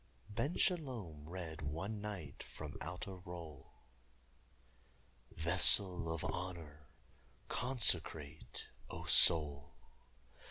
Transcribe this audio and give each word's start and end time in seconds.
Ben 0.31 0.57
Shalom 0.57 1.29
read 1.29 1.61
one 1.61 2.01
night 2.01 2.41
from 2.41 2.75
out 2.81 3.05
a 3.05 3.13
roll: 3.13 3.71
"Vessel 5.29 6.11
of 6.11 6.23
honor, 6.25 6.89
consecrate 7.49 8.65
('O 8.89 9.05
soul!') 9.05 9.75